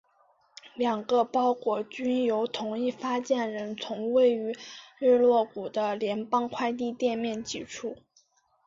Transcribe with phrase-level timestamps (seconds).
[0.73, 4.51] 两个包裹均由同一发件人从位于
[4.97, 7.95] 日落谷的联邦快递店面寄出。